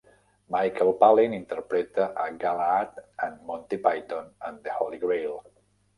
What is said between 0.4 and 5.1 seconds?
Michael Palin interpreta a Galahad en "Monty Python and The Holy